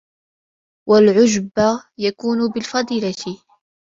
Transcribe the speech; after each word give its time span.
وَالْعُجْبَ 0.89 1.51
يَكُونُ 1.99 2.49
بِالْفَضِيلَةِ 2.53 3.41